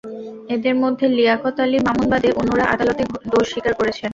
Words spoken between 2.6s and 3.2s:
আদালতে